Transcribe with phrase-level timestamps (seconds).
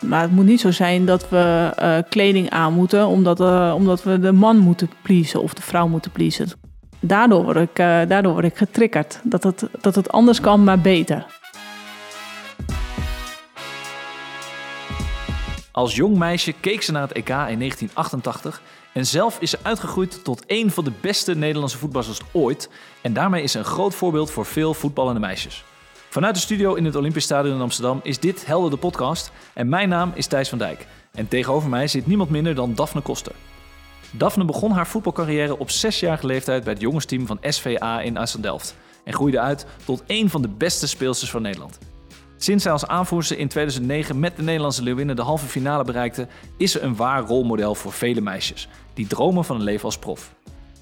[0.00, 4.02] Maar het moet niet zo zijn dat we uh, kleding aan moeten omdat, uh, omdat
[4.02, 6.48] we de man moeten pleasen of de vrouw moeten pleasen.
[7.00, 9.20] Daardoor word ik, uh, daardoor word ik getriggerd.
[9.22, 11.26] Dat het, dat het anders kan, maar beter.
[15.72, 18.62] Als jong meisje keek ze naar het EK in 1988
[18.92, 22.70] en zelf is ze uitgegroeid tot een van de beste Nederlandse voetballers ooit.
[23.00, 25.64] En daarmee is ze een groot voorbeeld voor veel voetballende meisjes.
[26.10, 29.32] Vanuit de studio in het Olympisch Stadion in Amsterdam is dit Helder de podcast.
[29.54, 30.86] En mijn naam is Thijs van Dijk.
[31.12, 33.32] En tegenover mij zit niemand minder dan Daphne Koster.
[34.10, 38.76] Daphne begon haar voetbalcarrière op zesjarige leeftijd bij het jongensteam van SVA in Assen-Delft.
[39.04, 41.78] En groeide uit tot een van de beste speelsters van Nederland.
[42.36, 46.72] Sinds zij als aanvoerster in 2009 met de Nederlandse Leeuwinnen de halve finale bereikte, is
[46.72, 50.34] ze een waar rolmodel voor vele meisjes die dromen van een leven als prof.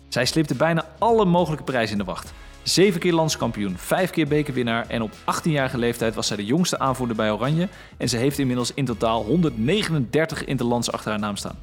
[0.08, 2.32] Zij slipte bijna alle mogelijke prijzen in de wacht.
[2.68, 7.16] Zeven keer landskampioen, vijf keer bekerwinnaar en op 18-jarige leeftijd was zij de jongste aanvoerder
[7.16, 7.68] bij Oranje.
[7.96, 11.58] En ze heeft inmiddels in totaal 139 interlands achter haar naam staan.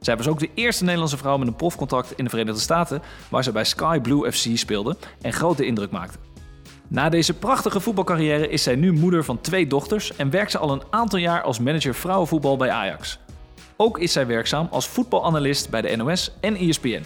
[0.00, 3.44] Zij was ook de eerste Nederlandse vrouw met een profcontact in de Verenigde Staten, waar
[3.44, 6.18] ze bij Sky Blue FC speelde en grote indruk maakte.
[6.88, 10.70] Na deze prachtige voetbalcarrière is zij nu moeder van twee dochters en werkt ze al
[10.70, 13.18] een aantal jaar als manager vrouwenvoetbal bij Ajax.
[13.76, 17.02] Ook is zij werkzaam als voetbalanalist bij de NOS en ESPN.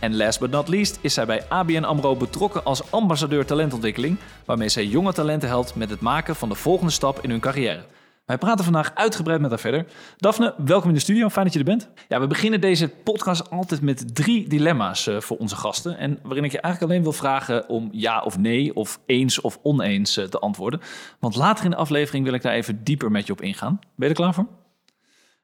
[0.00, 4.68] En last but not least is zij bij ABN AMRO betrokken als ambassadeur talentontwikkeling, waarmee
[4.68, 7.84] zij jonge talenten helpt met het maken van de volgende stap in hun carrière.
[8.26, 9.86] Wij praten vandaag uitgebreid met haar verder.
[10.16, 11.28] Daphne, welkom in de studio.
[11.28, 11.88] Fijn dat je er bent.
[12.08, 15.98] Ja, we beginnen deze podcast altijd met drie dilemma's uh, voor onze gasten.
[15.98, 19.58] En waarin ik je eigenlijk alleen wil vragen om ja of nee, of eens of
[19.62, 20.80] oneens uh, te antwoorden.
[21.18, 23.78] Want later in de aflevering wil ik daar even dieper met je op ingaan.
[23.80, 24.46] Ben je er klaar voor?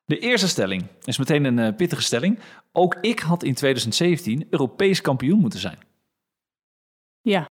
[0.06, 2.38] De eerste stelling is meteen een uh, pittige stelling.
[2.72, 5.78] Ook ik had in 2017 Europees kampioen moeten zijn.
[7.20, 7.48] Ja.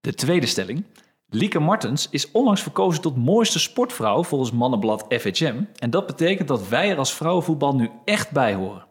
[0.00, 0.84] De tweede stelling.
[1.28, 5.62] Lieke Martens is onlangs verkozen tot mooiste sportvrouw volgens mannenblad FHM.
[5.78, 8.86] En dat betekent dat wij er als vrouwenvoetbal nu echt bij horen.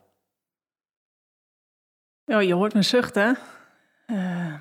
[2.26, 3.38] Oh, je hoort me zuchten.
[4.08, 4.54] Uh,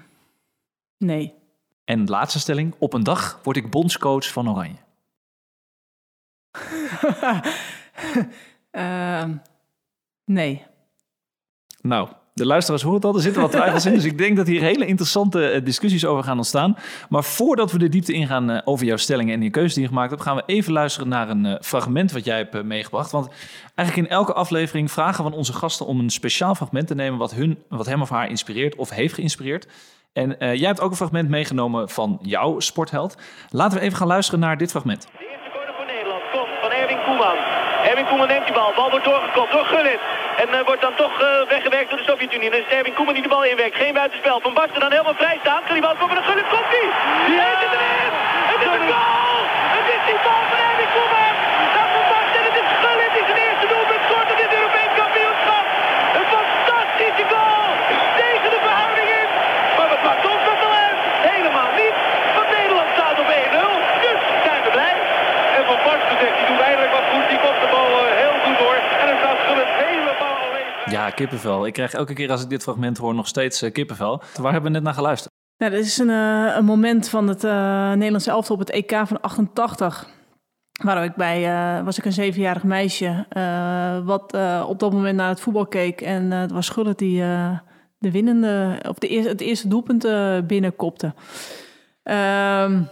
[0.98, 1.34] nee.
[1.84, 2.74] En laatste stelling.
[2.78, 4.86] Op een dag word ik bondscoach van Oranje.
[8.72, 9.24] Uh,
[10.24, 10.64] nee.
[11.80, 13.94] Nou, de luisteraars horen het al, er zitten wat twijfels in.
[13.94, 16.76] Dus ik denk dat hier hele interessante eh, discussies over gaan ontstaan.
[17.08, 19.88] Maar voordat we de diepte ingaan uh, over jouw stellingen en je keuze die je
[19.88, 23.10] gemaakt hebt, gaan we even luisteren naar een uh, fragment wat jij hebt meegebracht.
[23.10, 23.28] Want
[23.74, 27.34] eigenlijk in elke aflevering vragen we onze gasten om een speciaal fragment te nemen wat,
[27.34, 29.66] hun, wat hem of haar inspireert of heeft geïnspireerd.
[30.12, 33.16] En jij hebt ook een fragment meegenomen van jouw sportheld.
[33.50, 35.02] Laten we even gaan luisteren naar dit fragment.
[35.02, 37.36] De eerste corner voor Nederland komt van Erwin Koeman.
[37.84, 38.72] Erwin Koeman neemt die bal.
[38.74, 40.00] Bal wordt doorgekomen door Gullit.
[40.42, 42.50] En uh, wordt dan toch uh, weggewerkt door de Sovjet-Unie.
[42.50, 43.76] Is Erwin Koeman die de bal inwerkt.
[43.82, 44.36] Geen buitenspel.
[44.46, 45.62] Van Basten dan helemaal vrij staan.
[45.66, 46.24] Kan die bal komen?
[46.28, 46.88] Gullit komt die.
[47.28, 48.12] Die heeft het erin.
[48.52, 49.38] Het is een goal.
[49.76, 51.34] Het is die bal van Erwin Koeman.
[51.76, 52.42] Dat van Basten.
[52.48, 55.66] Het is Gullit die zijn eerste doelpunt scoort op dit Europees kampioenschap.
[56.18, 57.66] Een fantastische goal.
[58.22, 59.28] Tegen de verhouding in.
[59.76, 60.98] Maar wat maakt ons dat nou uit?
[61.32, 61.96] Helemaal niet.
[62.36, 63.36] Want Nederland staat op 1-0.
[64.06, 64.96] Dus zijn we blij.
[65.56, 67.26] En Van Basten zegt, die doet eigenlijk wat goed.
[67.32, 68.76] Die komt de bal uh, heel goed door.
[69.00, 70.38] En dan staat Gullit helemaal
[70.90, 71.66] ja, kippenvel.
[71.66, 74.22] Ik krijg elke keer als ik dit fragment hoor nog steeds uh, kippenvel.
[74.40, 75.32] Waar hebben we net naar geluisterd?
[75.56, 78.96] Nou, dit is een, uh, een moment van het uh, Nederlandse elftal op het EK
[79.04, 80.08] van 88.
[80.82, 81.42] Waar ik bij
[81.84, 83.26] was ik een zevenjarig meisje.
[84.04, 84.36] wat
[84.66, 86.00] op dat moment naar het voetbal keek.
[86.00, 87.20] En het was Gullit die
[87.98, 90.06] de winnende, of de eerste, het eerste doelpunt
[90.46, 91.14] binnenkopte.
[92.02, 92.82] Ehm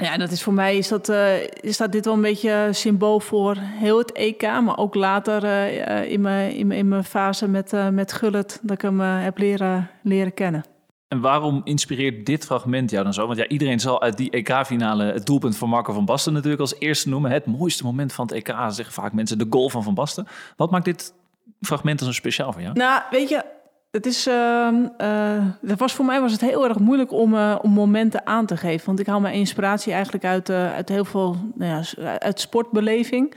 [0.00, 3.20] ja, dat is voor mij is dat, uh, is dat dit wel een beetje symbool
[3.20, 7.72] voor heel het EK, maar ook later uh, in, mijn, in, in mijn fase met,
[7.72, 10.64] uh, met Gullit, dat ik hem heb leren, leren kennen.
[11.08, 13.26] En waarom inspireert dit fragment jou dan zo?
[13.26, 16.74] Want ja, iedereen zal uit die EK-finale het doelpunt van Marco van Basten natuurlijk als
[16.78, 17.30] eerste noemen.
[17.30, 20.26] Het mooiste moment van het EK, zeggen vaak mensen, de goal van Van Basten.
[20.56, 21.14] Wat maakt dit
[21.60, 22.74] fragment dan zo speciaal voor jou?
[22.74, 23.44] Nou, weet je,
[23.90, 24.68] het is, uh,
[25.00, 28.46] uh, dat was voor mij was het heel erg moeilijk om, uh, om momenten aan
[28.46, 28.86] te geven.
[28.86, 33.34] Want ik haal mijn inspiratie eigenlijk uit, uit heel veel, nou ja, uit sportbeleving,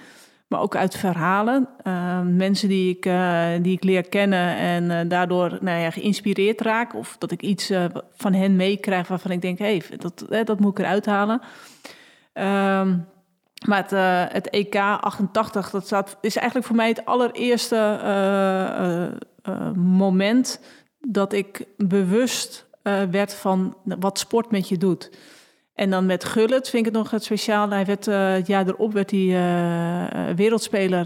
[0.47, 1.69] maar ook uit verhalen.
[1.83, 3.11] Ehm, mensen die ik,
[3.63, 6.95] die ik leer kennen en daardoor nou ja, geïnspireerd raak.
[6.95, 7.71] Of dat ik iets
[8.15, 11.41] van hen meekrijg waarvan ik denk, hey, dat, dat moet ik eruit halen.
[12.33, 12.97] Ehm,
[13.67, 17.99] maar het, het, EK 88, dat staat, is eigenlijk voor mij het allereerste
[19.75, 20.59] moment
[20.99, 25.11] dat ik bewust uh, werd van wat sport met je doet.
[25.73, 27.69] En dan met Gullit vind ik het nog het speciaal.
[27.69, 31.05] Hij werd uh, het jaar erop werd hij wereldspeler.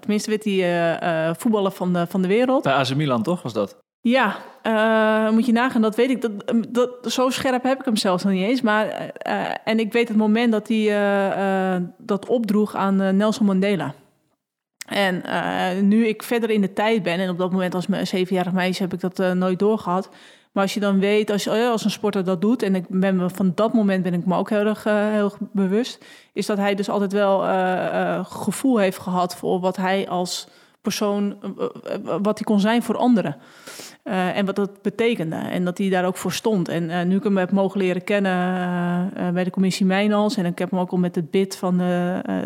[0.00, 2.62] tenminste werd hij voetballer van de, van de wereld.
[2.62, 3.80] Bij AC Milan toch was dat?
[4.00, 4.36] Ja,
[5.30, 6.20] moet je nagaan, dat weet ik.
[6.20, 6.32] Dat,
[6.68, 8.60] dat, zo scherp heb ik hem zelfs nog niet eens.
[8.60, 8.86] Maar,
[9.64, 13.94] en ik weet het moment dat hij dat opdroeg aan Nelson Mandela.
[14.92, 18.52] En nu ik verder in de tijd ben, en op dat moment als mijn zevenjarig
[18.52, 20.08] meisje heb ik dat nooit doorgehad.
[20.52, 23.30] Maar als je dan weet, als, je, als een sporter dat doet, en ik ben
[23.30, 26.74] van dat moment ben ik me ook heel erg, heel erg bewust, is dat hij
[26.74, 27.38] dus altijd wel
[28.24, 30.46] gevoel heeft gehad voor wat hij als
[30.82, 31.36] persoon,
[32.02, 33.36] wat hij kon zijn voor anderen.
[34.04, 35.36] Uh, en wat dat betekende.
[35.36, 36.68] En dat hij daar ook voor stond.
[36.68, 38.32] En uh, nu ik hem heb mogen leren kennen
[39.16, 40.36] uh, bij de commissie Mijnals.
[40.36, 41.76] En ik heb hem ook al met het bid van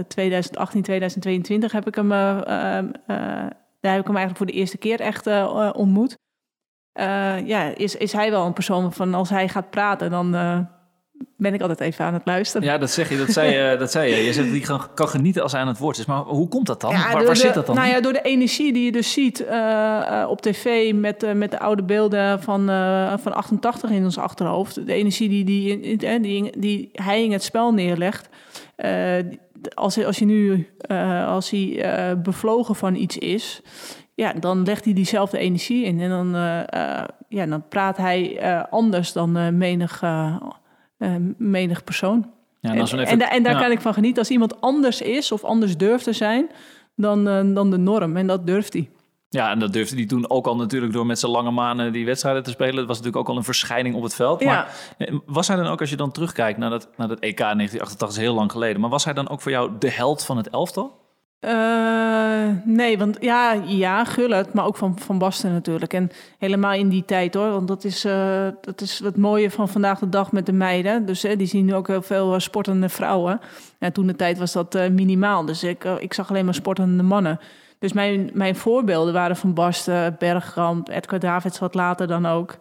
[0.09, 5.27] 2018, 2022 heb ik hem, daar heb ik hem eigenlijk voor de eerste keer echt
[5.73, 6.17] ontmoet.
[7.45, 10.35] ja, is, is hij wel een persoon van als hij gaat praten, dan
[11.37, 12.67] ben ik altijd even aan het luisteren.
[12.67, 13.77] Ja, dat zeg je, dat zei je.
[13.79, 14.25] Dat zei je.
[14.25, 16.05] je zegt hij kan genieten als hij aan het woord is.
[16.05, 16.93] Maar hoe komt dat dan?
[16.93, 17.75] waar, waar zit dat dan?
[17.75, 21.51] Nou ja, door de energie die je dus ziet uh, op tv met, uh, met
[21.51, 24.87] de oude beelden van, uh, van 88 in ons achterhoofd.
[24.87, 28.29] De energie die, die, die, die, die hij in het spel neerlegt.
[29.75, 30.69] als, als je nu,
[31.27, 31.83] als hij
[32.23, 33.63] bevlogen van iets is,
[34.15, 36.01] ja, dan legt hij diezelfde energie in.
[36.01, 36.31] En dan,
[37.29, 38.41] ja, dan praat hij
[38.71, 40.03] anders dan menig
[41.37, 42.31] menig persoon.
[42.61, 44.19] Ja, en, even, en, en, daar kan ik van genieten.
[44.19, 46.49] Als iemand anders is of anders durft te zijn
[46.97, 48.17] dan, uh, dan de norm.
[48.17, 48.91] En dat durft hij.
[49.29, 52.05] Ja, en dat durfde hij toen ook al natuurlijk door met zijn lange manen die
[52.05, 52.77] wedstrijden te spelen.
[52.77, 54.45] Dat was natuurlijk ook al een verschijning op het veld.
[54.45, 57.37] Maar eh, was hij dan ook, als je dan terugkijkt naar dat, naar dat EK
[57.37, 58.81] 1988, is heel lang geleden.
[58.81, 61.06] Maar was hij dan ook voor jou de held van het elftal?
[61.47, 65.93] Uh, nee, want ja, ja, Gullet, maar ook van, van Basten natuurlijk.
[65.93, 69.69] En helemaal in die tijd hoor, want dat is, uh, dat is het mooie van
[69.69, 71.07] vandaag de dag met de meiden.
[71.07, 73.41] Dus uh, die zien nu ook heel veel sportende vrouwen.
[73.79, 77.41] En toen de tijd was dat minimaal, dus ik, ik zag alleen maar sportende mannen.
[77.79, 82.57] Dus mijn, mijn voorbeelden waren van Basten, Bergkamp, Edgar Davids wat later dan ook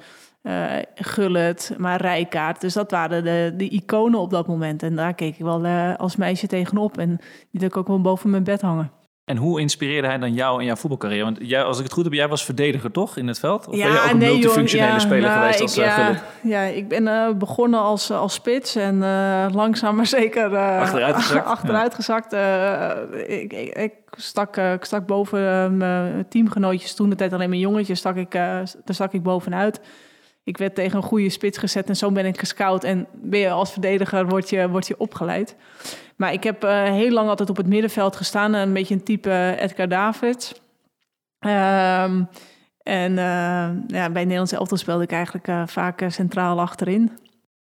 [0.47, 2.62] uh, Gullet, maar Rijkaard.
[2.62, 4.83] Dus dat waren de, de iconen op dat moment.
[4.83, 6.97] En daar keek ik wel uh, als meisje tegenop.
[6.97, 7.18] En
[7.51, 8.92] die had ik ook wel boven mijn bed hangen.
[9.25, 11.24] En hoe inspireerde hij dan jou in jouw voetbalcarrière?
[11.24, 13.68] Want jij, als ik het goed heb, jij was verdediger toch in het veld?
[13.68, 15.88] Of ja, ben je ook een nee, multifunctionele ja, speler nou, geweest als ik, uh,
[15.88, 20.80] ja, ja, ik ben uh, begonnen als, als spits en uh, langzaam maar zeker uh,
[20.80, 21.45] achteruit gezakt.
[21.56, 22.33] achteruit gezakt.
[23.27, 28.00] Ik, ik, ik, stak, ik stak boven mijn teamgenootjes, toen de tijd alleen mijn jongetjes,
[28.00, 29.81] stak ik, daar stak ik bovenuit
[30.45, 32.83] ik werd tegen een goede spits gezet en zo ben ik gescout.
[32.83, 35.56] En ben je als verdediger word je, word je opgeleid.
[36.15, 38.53] Maar ik heb uh, heel lang altijd op het middenveld gestaan.
[38.53, 40.53] Een beetje een type Edgar Davids.
[41.39, 42.30] Um,
[42.83, 47.12] en uh, ja, bij Nederlands elftal speelde ik eigenlijk uh, vaak centraal achterin.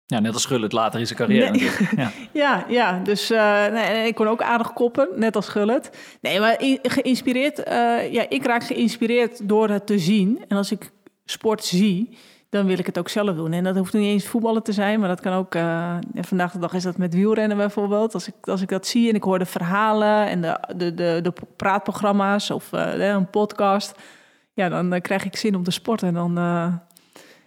[0.05, 1.51] Ja, net als Gullit later in zijn carrière.
[1.51, 1.71] Nee.
[1.95, 2.11] Ja.
[2.43, 3.29] ja, ja, dus
[3.71, 6.17] nee, ik kon ook aardig koppen, net als Gullit.
[6.21, 7.57] Nee, maar geïnspireerd,
[8.11, 10.45] ja, ik raak geïnspireerd door het te zien.
[10.47, 10.91] En als ik
[11.25, 12.17] sport zie,
[12.55, 13.53] dan wil ik het ook zelf doen.
[13.53, 15.55] En dat hoeft niet eens voetballen te zijn, maar dat kan ook.
[15.55, 18.13] Uh, vandaag de dag is dat met wielrennen bijvoorbeeld.
[18.13, 21.19] Als ik, als ik dat zie en ik hoor de verhalen en de, de, de,
[21.23, 23.99] de praatprogramma's of uh, een podcast,
[24.53, 26.07] ja, dan uh, krijg ik zin om te sporten.
[26.07, 26.37] En dan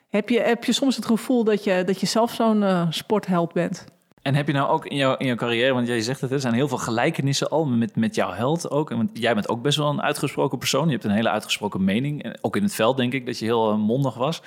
[0.08, 3.84] heb, je, heb je soms het gevoel dat je, dat je zelf zo'n sportheld bent.
[4.22, 6.40] En heb je nou ook in jouw, in jouw carrière, want jij zegt het, er
[6.40, 8.90] zijn heel veel gelijkenissen al met, met jouw held ook.
[8.90, 10.87] Want jij bent ook best wel een uitgesproken persoon.
[10.87, 12.37] Je hebt een hele uitgesproken mening.
[12.40, 14.43] Ook in het veld denk ik dat je heel mondig was.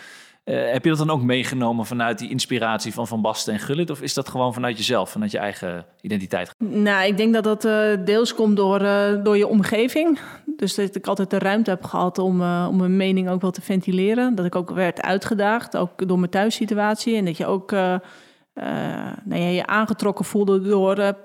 [0.45, 3.89] Uh, heb je dat dan ook meegenomen vanuit die inspiratie van Van Basten en Gullit?
[3.89, 6.53] Of is dat gewoon vanuit jezelf, vanuit je eigen identiteit?
[6.57, 10.19] Nou, ik denk dat dat uh, deels komt door, uh, door je omgeving.
[10.55, 13.61] Dus dat ik altijd de ruimte heb gehad om, om mijn mening ook wel te
[13.61, 14.35] ventileren.
[14.35, 17.15] Dat ik ook werd uitgedaagd, ook door mijn thuissituatie.
[17.15, 21.15] En dat je ook nou ja, je aangetrokken voelde door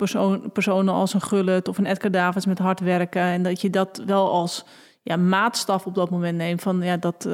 [0.52, 3.22] personen als een Gullit of een Edgar Davids met hard werken.
[3.22, 4.64] En dat je dat wel als
[5.02, 7.28] ja, maatstaf op dat moment neemt van ja, dat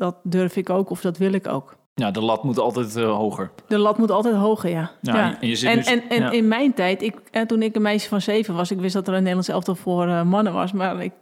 [0.00, 1.76] dat durf ik ook of dat wil ik ook.
[1.94, 3.50] Ja, de lat moet altijd uh, hoger.
[3.68, 4.90] De lat moet altijd hoger, ja.
[5.00, 7.76] ja, En, je zit en, dus, en, en in mijn tijd, ik, en toen ik
[7.76, 10.52] een meisje van zeven was, ik wist dat er een Nederlands elftal voor uh, mannen
[10.52, 11.12] was, maar ik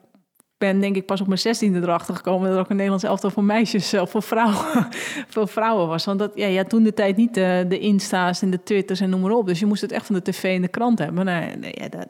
[0.59, 3.31] ben denk ik pas op mijn zestiende erachter gekomen dat er ook een Nederlands elftal
[3.31, 4.89] voor meisjes of voor vrouwen,
[5.33, 6.05] voor vrouwen was.
[6.05, 9.11] Want dat, ja, ja, toen de tijd niet de, de Insta's en de Twitters en
[9.11, 9.47] noem maar op.
[9.47, 11.25] Dus je moest het echt van de tv en de krant hebben.
[11.25, 12.09] Nee, nee ja, dat,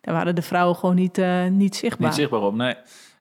[0.00, 2.06] daar waren de vrouwen gewoon niet, uh, niet zichtbaar.
[2.06, 2.74] Niet zichtbaar op, nee.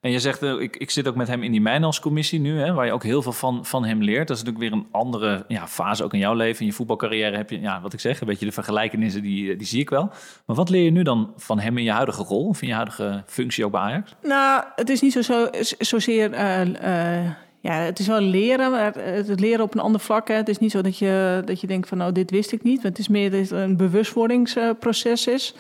[0.06, 2.74] En je zegt, uh, ik, ik zit ook met hem in die Mijnals-commissie nu, hè,
[2.74, 4.28] waar je ook heel veel van, van hem leert.
[4.28, 6.60] Dat is natuurlijk weer een andere ja, fase ook in jouw leven.
[6.60, 9.68] In je voetbalcarrière heb je, ja, wat ik zeg, een beetje de vergelijkenissen, die, die
[9.68, 10.10] zie ik wel.
[10.46, 12.74] Maar wat leer je nu dan van hem in je huidige rol of in je
[12.74, 14.16] huidige functie ook bij Ajax?
[14.22, 16.34] Nou, het is niet zo, zo, zozeer...
[16.34, 20.28] Uh, ja, het is wel leren, maar het leren op een ander vlak.
[20.28, 20.34] Hè.
[20.36, 22.84] Het is niet zo dat je, dat je denkt van, nou, dit wist ik niet.
[22.84, 25.56] Het is meer dat het een bewustwordingsproces is.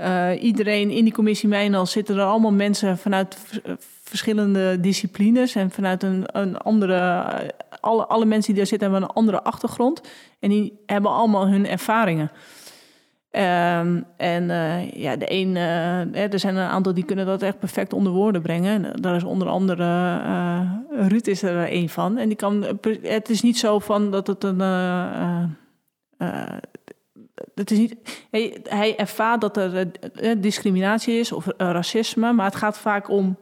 [0.00, 3.38] Uh, iedereen in die commissie Mijnal zitten er allemaal mensen vanuit
[4.02, 7.24] verschillende disciplines en vanuit een, een andere.
[7.80, 10.00] Alle, alle mensen die daar zitten hebben een andere achtergrond
[10.40, 12.30] en die hebben allemaal hun ervaringen.
[13.30, 14.46] Um, en
[14.94, 19.02] ja, de een, er zijn een aantal die kunnen dat echt perfect onder woorden brengen.
[19.02, 22.16] Daar is onder andere uh, Ruud is er een van.
[22.18, 22.64] En die kan,
[23.02, 24.60] het is niet zo van dat het een.
[27.54, 27.96] Het is niet,
[28.68, 29.90] hij, ervaart dat er
[30.40, 33.38] discriminatie is of racisme, maar het gaat vaak om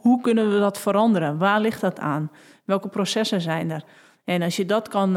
[0.00, 1.38] hoe kunnen we dat veranderen?
[1.38, 2.30] Waar ligt dat aan?
[2.64, 3.84] Welke processen zijn er?
[4.24, 5.16] En als je dat kan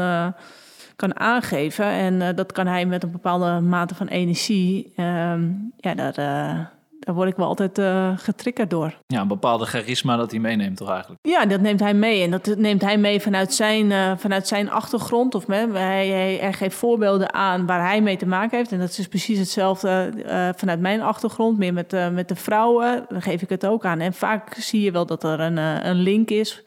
[0.96, 1.84] kan aangeven.
[1.84, 4.92] En eh, dat kan hij met een bepaalde mate van energie.
[4.96, 6.66] Ehm, ja, uh,
[7.04, 8.94] daar word ik wel altijd uh, getriggerd door.
[9.06, 11.20] Ja, een bepaalde charisma dat hij meeneemt toch eigenlijk?
[11.22, 12.22] Ja, dat neemt hij mee.
[12.22, 15.34] En dat neemt hij mee vanuit zijn, vanuit zijn achtergrond.
[15.34, 18.72] Of hij, hij, hij, geeft voorbeelden aan waar hij mee te maken heeft.
[18.72, 20.12] En dat is precies hetzelfde
[20.56, 21.58] vanuit mijn achtergrond.
[21.58, 24.00] Meer met, met de vrouwen, dan geef ik het ook aan.
[24.00, 25.56] En vaak zie je wel dat er een,
[25.86, 26.64] een link is.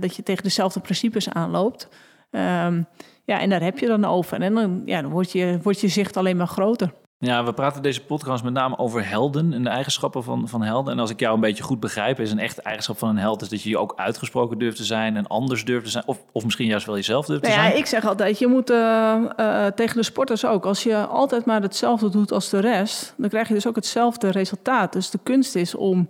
[0.00, 1.88] dat je tegen dezelfde principes aanloopt.
[2.30, 2.86] Um,
[3.30, 4.40] ja, en daar heb je dan over.
[4.40, 6.92] En dan, ja, dan wordt, je, wordt je zicht alleen maar groter.
[7.22, 10.92] Ja, we praten deze podcast met name over helden en de eigenschappen van, van helden.
[10.92, 13.42] En als ik jou een beetje goed begrijp, is een echt eigenschap van een held...
[13.42, 16.06] is dat je je ook uitgesproken durft te zijn en anders durft te zijn.
[16.06, 17.78] Of, of misschien juist wel jezelf durft te nou ja, zijn.
[17.78, 20.64] Ik zeg altijd, je moet uh, uh, tegen de sporters ook...
[20.64, 23.14] als je altijd maar hetzelfde doet als de rest...
[23.16, 24.92] dan krijg je dus ook hetzelfde resultaat.
[24.92, 26.08] Dus de kunst is om,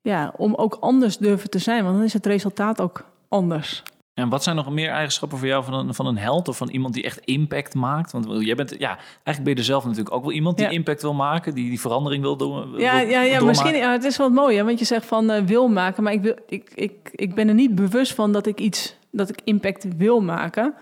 [0.00, 1.84] ja, om ook anders durven te zijn.
[1.84, 3.82] Want dan is het resultaat ook anders.
[4.14, 6.68] En wat zijn nog meer eigenschappen voor jou van een, van een held of van
[6.68, 8.12] iemand die echt impact maakt?
[8.12, 11.02] Want jij bent, ja, eigenlijk ben je er zelf natuurlijk ook wel iemand die impact
[11.02, 12.74] wil maken, die die verandering wil doen.
[12.76, 13.74] Ja, ja, ja misschien.
[13.74, 16.36] Ja, het is wel mooi, want je zegt van uh, wil maken, maar ik, wil,
[16.48, 20.20] ik, ik, ik ben er niet bewust van dat ik iets, dat ik impact wil
[20.20, 20.74] maken.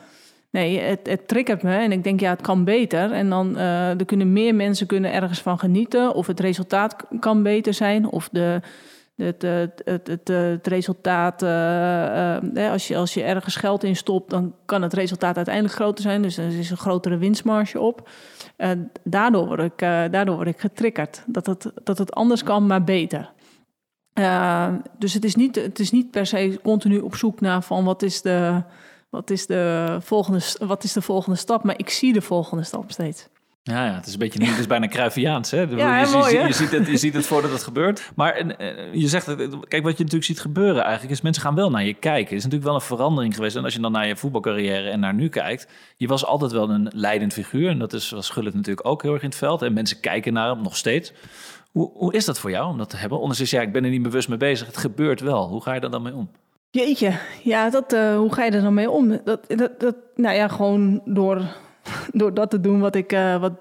[0.51, 3.13] Nee, het, het triggert me en ik denk, ja, het kan beter.
[3.13, 7.43] En dan uh, er kunnen meer mensen kunnen ergens van genieten, of het resultaat kan
[7.43, 8.61] beter zijn, of de
[9.25, 14.31] het, het, het, het, het resultaat, uh, als, je, als je ergens geld in stopt,
[14.31, 16.23] dan kan het resultaat uiteindelijk groter zijn.
[16.23, 18.09] Dus er is een grotere winstmarge op.
[19.03, 19.79] daardoor, word ik,
[20.13, 21.23] daardoor word ik getriggerd.
[21.27, 23.33] Dat het, dat het anders kan, maar beter.
[24.99, 28.03] dus het is, niet, het is niet per se continu op zoek naar van wat
[28.03, 28.63] is de,
[29.11, 31.65] wat is de, volgende, wat is de volgende stap.
[31.65, 33.29] Maar ik zie de volgende stap steeds.
[33.63, 35.51] Ja, ja, het is een beetje het is bijna Cruyffiaans.
[35.51, 35.61] Hè?
[35.61, 38.11] Ja, je, mooi, je, je, ziet het, je ziet het voordat het gebeurt.
[38.15, 39.25] Maar eh, je zegt,
[39.69, 42.29] kijk, wat je natuurlijk ziet gebeuren eigenlijk, is mensen gaan wel naar je kijken.
[42.29, 43.57] Het is natuurlijk wel een verandering geweest.
[43.57, 46.71] En als je dan naar je voetbalcarrière en naar nu kijkt, je was altijd wel
[46.71, 47.69] een leidend figuur.
[47.69, 49.63] En dat is, was Gullit natuurlijk ook heel erg in het veld.
[49.63, 51.13] En mensen kijken naar hem nog steeds.
[51.71, 53.21] Hoe, hoe is dat voor jou om dat te hebben?
[53.21, 54.67] Ondanks ja, ik ben er niet bewust mee bezig.
[54.67, 55.49] Het gebeurt wel.
[55.49, 56.31] Hoe ga je daar dan mee om?
[56.71, 59.21] Jeetje, ja, dat, uh, hoe ga je er dan mee om?
[59.25, 61.43] Dat, dat, dat, nou ja, gewoon door
[62.13, 63.13] door dat te doen wat ik.
[63.13, 63.53] Uh, wat,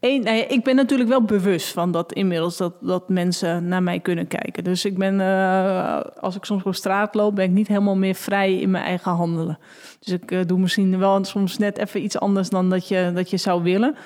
[0.00, 3.82] één, nou ja, ik ben natuurlijk wel bewust van dat inmiddels dat, dat mensen naar
[3.82, 4.64] mij kunnen kijken.
[4.64, 8.14] Dus ik ben, uh, als ik soms op straat loop, ben ik niet helemaal meer
[8.14, 9.58] vrij in mijn eigen handelen.
[10.00, 13.36] Dus ik doe misschien wel soms net even iets anders dan dat je, dat je
[13.36, 13.96] zou willen.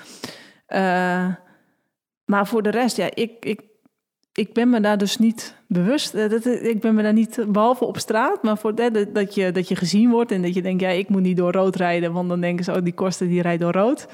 [2.24, 3.60] maar voor de rest, ja, ik, ik
[4.36, 6.14] ik ben me daar dus niet bewust.
[6.14, 9.68] Eh, ik ben me daar niet, behalve op straat, maar voor dat, dat, je, dat
[9.68, 12.28] je gezien wordt en dat je denkt, ja, ik moet niet door rood rijden, want
[12.28, 14.08] dan denken ze, oh, die kosten die rijdt door rood.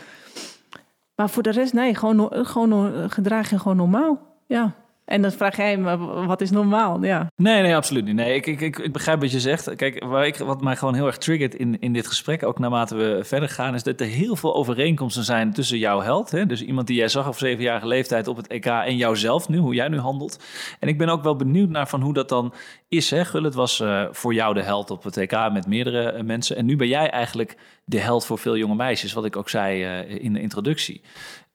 [1.14, 4.36] Maar voor de rest, nee, gewoon, gewoon gedraag je gewoon normaal.
[4.46, 4.74] Ja.
[5.12, 7.04] En dan vraag jij me, wat is normaal?
[7.04, 7.30] Ja.
[7.36, 8.14] Nee, nee, absoluut niet.
[8.14, 9.74] Nee, ik, ik, ik, begrijp wat je zegt.
[9.74, 12.94] Kijk, waar ik, wat mij gewoon heel erg triggert in, in dit gesprek, ook naarmate
[12.94, 16.30] we verder gaan, is dat er heel veel overeenkomsten zijn tussen jouw held.
[16.30, 16.46] Hè?
[16.46, 19.74] Dus iemand die jij zag op zevenjarige leeftijd op het EK en jouzelf nu, hoe
[19.74, 20.44] jij nu handelt.
[20.78, 22.54] En ik ben ook wel benieuwd naar van hoe dat dan
[22.88, 23.10] is.
[23.10, 23.50] Hè?
[23.50, 26.56] Was uh, voor jou de held op het EK met meerdere uh, mensen.
[26.56, 29.84] En nu ben jij eigenlijk de held voor veel jonge meisjes, wat ik ook zei
[29.84, 31.02] uh, in de introductie.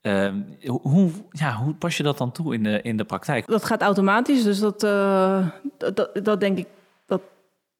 [0.08, 3.46] Ehm, hoe, ja, hoe pas je dat dan toe in de, in de praktijk?
[3.46, 5.48] Dat gaat automatisch, dus dat, uh,
[5.78, 6.66] dat, dat, denk ik
[7.06, 7.20] dat,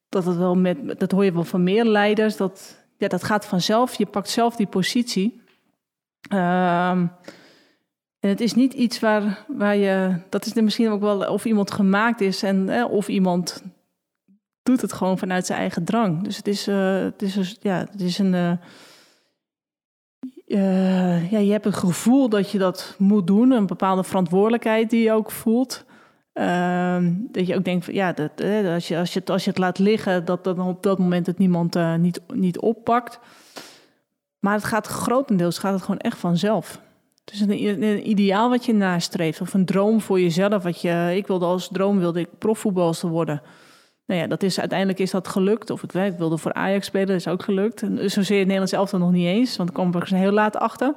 [0.08, 3.47] dat het wel met, dat hoor je wel van meer leiders, dat, ja, dat gaat
[3.47, 3.94] vanzelf.
[3.94, 5.42] Je pakt zelf die positie.
[6.28, 7.06] Ehm,
[8.20, 11.70] en het is niet iets waar, waar je, dat is misschien ook wel of iemand
[11.70, 13.62] gemaakt is en eh, of iemand
[14.62, 16.23] doet het gewoon vanuit zijn eigen drang.
[16.23, 18.58] Dus het is, uh, het is, ja, het is een.
[20.49, 25.02] Uh, ja, je hebt een gevoel dat je dat moet doen, een bepaalde verantwoordelijkheid die
[25.02, 25.85] je ook voelt.
[26.35, 26.97] Uh,
[27.31, 29.78] dat je ook denkt, ja, dat, eh, als, je, als, je, als je het laat
[29.78, 33.19] liggen, dat dan op dat moment het niemand uh, niet, niet oppakt.
[34.38, 36.81] Maar het gaat grotendeels gaat het gewoon echt vanzelf.
[37.25, 40.62] Het is een, een, ideaal wat je nastreeft, of een droom voor jezelf.
[40.62, 43.43] Wat je, ik wilde als droom wilde ik profvoetbalster worden.
[44.09, 45.71] Nou ja, dat is, uiteindelijk is dat gelukt.
[45.71, 47.83] Of het, ik wilde voor Ajax spelen, dat is ook gelukt.
[47.83, 50.57] En zozeer het Nederlands elftal nog niet eens, want daar kwam ik er heel laat
[50.57, 50.93] achter.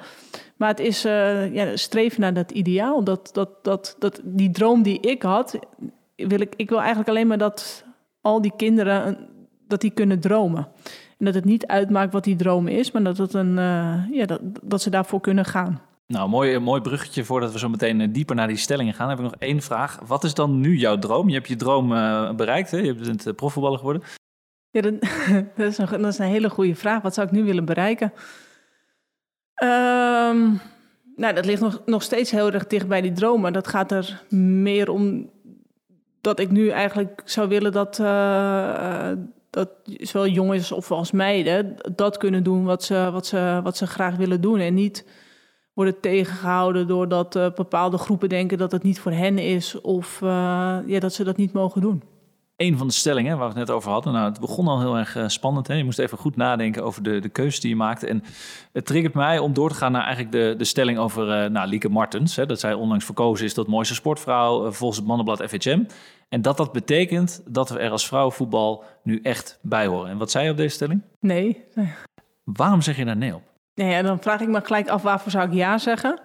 [0.58, 3.04] Maar het is uh, ja, streven naar dat ideaal.
[3.04, 5.60] Dat, dat, dat, dat, die droom die ik had,
[6.16, 7.86] wil ik, ik wil eigenlijk alleen maar dat
[8.22, 9.18] al die kinderen
[9.68, 10.68] dat die kunnen dromen.
[11.18, 14.26] En dat het niet uitmaakt wat die droom is, maar dat, het een, uh, ja,
[14.26, 15.82] dat, dat ze daarvoor kunnen gaan.
[16.12, 19.10] Nou, mooi, mooi bruggetje voordat we zo meteen eh, dieper naar die stellingen gaan.
[19.10, 20.00] Heb ik nog één vraag.
[20.08, 21.28] Wat is dan nu jouw droom?
[21.28, 22.78] Je hebt je droom uh, bereikt, hè?
[22.78, 24.04] je bent profvoetballer geworden.
[24.72, 24.94] Ja, dat,
[25.56, 27.02] dat, is een, dat, is een, hele goede vraag.
[27.02, 28.14] Wat zou ik nu willen bereiken?
[29.64, 30.62] Um,
[31.16, 33.54] nou, dat ligt nog, nog steeds heel erg dicht bij die dromen.
[33.54, 35.30] Dat gaat er meer om
[36.22, 39.12] dat ik nu eigenlijk zou willen dat, uh,
[39.50, 43.88] dat zowel jongens of als meiden dat kunnen doen wat ze, wat, ze, wat ze
[43.88, 44.60] graag willen doen.
[44.60, 45.06] En niet
[45.74, 50.30] worden tegengehouden doordat uh, bepaalde groepen denken dat het niet voor hen is of uh,
[50.86, 52.04] ja, dat ze dat niet mogen doen.
[52.56, 54.98] Een van de stellingen waar we het net over hadden, nou, het begon al heel
[54.98, 55.68] erg uh, spannend.
[55.68, 55.74] Hè?
[55.74, 58.08] Je moest even goed nadenken over de, de keuzes die je maakte.
[58.08, 58.24] En
[58.74, 61.90] het triggert mij om door te gaan naar eigenlijk de, de stelling over nou, Lieke
[61.90, 62.36] Martens.
[62.36, 62.46] Hè?
[62.46, 65.84] Dat zij onlangs verkozen is tot mooiste sportvrouw volgens het mannenblad FHM.
[66.30, 70.10] En dat dat betekent dat we er als vrouwenvoetbal nu echt bij horen.
[70.10, 71.02] En wat zei je op deze stelling?
[71.20, 71.64] Nee.
[72.44, 73.51] Waarom zeg je daar nee op?
[73.74, 76.20] Nee, dan vraag ik me gelijk af waarvoor zou ik ja zeggen.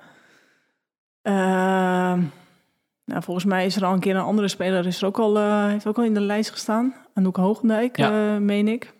[1.22, 2.18] Uh,
[3.04, 5.36] nou, volgens mij is er al een keer een andere speler, is er ook al,
[5.36, 6.94] uh, heeft ook al in de lijst gestaan.
[7.14, 8.34] Anouk Hoogendijk, ja.
[8.34, 8.94] uh, meen ik.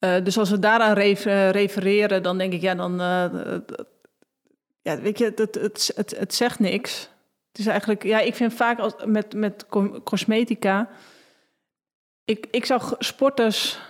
[0.00, 0.92] Uh, dus als we daaraan
[1.50, 2.98] refereren, dan denk ik, ja, dan.
[4.82, 5.54] ja, weet je, het, het,
[5.96, 7.10] het, het, zegt niks.
[7.48, 9.66] Het is eigenlijk, ja, ik vind vaak als, met, met
[10.04, 10.88] cosmetica.
[12.24, 13.80] Ik, ik zou sporters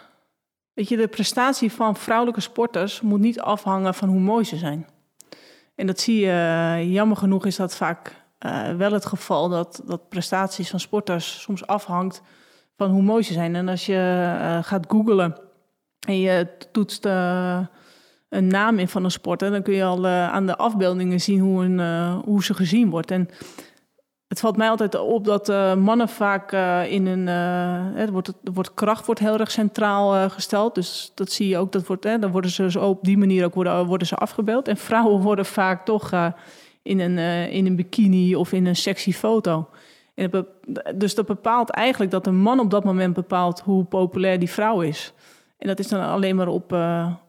[0.81, 4.87] Weet je, de prestatie van vrouwelijke sporters moet niet afhangen van hoe mooi ze zijn.
[5.75, 9.83] En dat zie je, eh, jammer genoeg is dat vaak uh, wel het geval dat,
[9.85, 12.23] dat prestaties van sporters soms afhangt
[12.77, 13.55] van hoe mooi ze zijn.
[13.55, 15.41] En als je uh, gaat googlen
[16.07, 17.05] en je toetst
[18.29, 21.65] een naam in van een sporter, dan kun je al aan de afbeeldingen zien hoe,
[21.65, 23.11] een, hoe ze gezien wordt.
[23.11, 23.29] En
[24.31, 27.27] het valt mij altijd op dat uh, mannen vaak uh, in een.
[27.27, 30.75] Uh, het wordt, wordt, kracht wordt heel erg centraal gesteld.
[30.75, 31.73] Dus dat zie je ook.
[31.73, 34.69] Dat wordt, dan worden ze zo op die manier ook worden, worden ze afgebeeld.
[34.69, 36.13] En vrouwen worden vaak toch
[36.83, 37.19] in, een,
[37.51, 39.69] in een bikini of in een sexy foto.
[40.15, 40.47] En
[40.95, 44.81] dus dat bepaalt eigenlijk dat een man op dat moment bepaalt hoe populair die vrouw
[44.81, 45.13] is.
[45.59, 46.77] En dat is dan alleen maar op,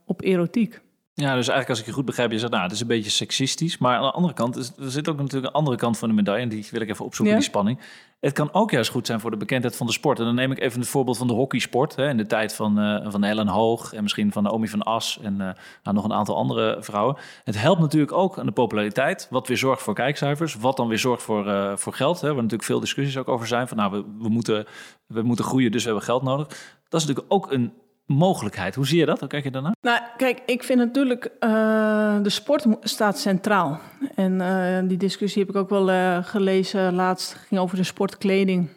[0.05, 0.81] op erotiek.
[1.13, 3.09] Ja, dus eigenlijk als ik je goed begrijp, je zegt, nou, het is een beetje
[3.09, 3.77] seksistisch.
[3.77, 6.41] Maar aan de andere kant, er zit ook natuurlijk een andere kant van de medaille.
[6.41, 7.79] En die wil ik even opzoeken, die spanning.
[8.19, 10.19] Het kan ook juist goed zijn voor de bekendheid van de sport.
[10.19, 11.95] En dan neem ik even het voorbeeld van de hockeysport.
[11.95, 15.19] Hè, in de tijd van, uh, van Ellen Hoog en misschien van Omi van As
[15.21, 15.39] en uh,
[15.83, 17.17] nou, nog een aantal andere vrouwen.
[17.43, 20.55] Het helpt natuurlijk ook aan de populariteit, wat weer zorgt voor kijkcijfers.
[20.55, 22.21] Wat dan weer zorgt voor, uh, voor geld.
[22.21, 23.67] Hè, waar natuurlijk veel discussies ook over zijn.
[23.67, 24.65] Van nou, we, we, moeten,
[25.07, 26.47] we moeten groeien, dus we hebben geld nodig.
[26.89, 27.73] Dat is natuurlijk ook een
[28.11, 28.75] mogelijkheid.
[28.75, 29.19] Hoe zie je dat?
[29.19, 29.75] Hoe kijk je daarnaar?
[29.81, 33.79] Nou, kijk, ik vind natuurlijk uh, de sport staat centraal.
[34.15, 37.33] En uh, die discussie heb ik ook wel uh, gelezen laatst.
[37.47, 38.69] ging over de sportkleding.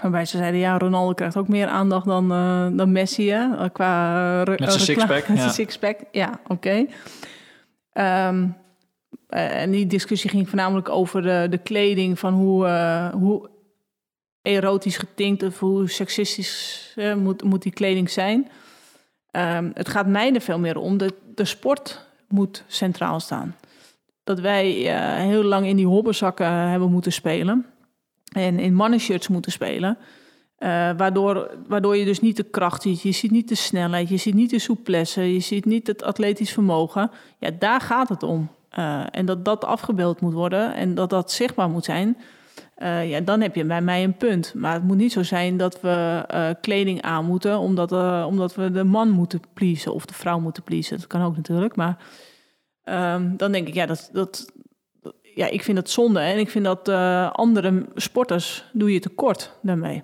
[0.00, 2.28] Waarbij ze zeiden, ja, Ronaldo krijgt ook meer aandacht dan,
[2.76, 3.70] dan Messi, hè?
[3.70, 5.28] Qua Met zijn sixpack.
[5.28, 6.88] Met zijn sixpack, ja, oké.
[7.92, 8.28] Okay.
[8.28, 8.56] Um,
[9.28, 12.66] en die discussie ging voornamelijk over de, de kleding, van hoe,
[13.14, 13.48] hoe
[14.46, 18.48] erotisch getinkt of hoe seksistisch uh, moet, moet die kleding zijn.
[19.30, 20.98] Um, het gaat mij er veel meer om.
[20.98, 23.56] De, de sport moet centraal staan.
[24.24, 27.66] Dat wij uh, heel lang in die hobbezakken hebben moeten spelen.
[28.32, 29.98] En in mannenshirts moeten spelen.
[30.58, 33.02] Uh, waardoor, waardoor je dus niet de kracht ziet.
[33.02, 34.08] Je ziet niet de snelheid.
[34.08, 35.32] Je ziet niet de souplesse.
[35.32, 37.10] Je ziet niet het atletisch vermogen.
[37.38, 38.48] Ja, daar gaat het om.
[39.10, 40.74] en dat dat afgebeeld moet worden.
[40.74, 42.16] En dat dat zichtbaar moet zijn.
[42.76, 44.54] Uh, ja, dan heb je bij mij een punt.
[44.54, 48.54] Maar het moet niet zo zijn dat we uh, kleding aan moeten omdat, uh, omdat
[48.54, 50.96] we de man moeten pleasen of de vrouw moeten pleasen.
[50.96, 51.76] Dat kan ook natuurlijk.
[51.76, 51.98] Maar
[52.84, 54.52] um, dan denk ik, ja, dat, dat,
[55.22, 56.20] ja, ik vind dat zonde.
[56.20, 56.88] En ik vind dat
[57.32, 60.02] andere sporters doe je tekort daarmee.